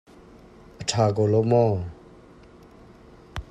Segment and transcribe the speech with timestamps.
[0.81, 1.73] A ṭha ko lo maw?